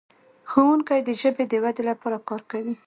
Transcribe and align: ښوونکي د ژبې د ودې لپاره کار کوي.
ښوونکي 0.49 0.97
د 1.07 1.09
ژبې 1.21 1.45
د 1.47 1.53
ودې 1.63 1.83
لپاره 1.89 2.17
کار 2.27 2.41
کوي. 2.51 2.73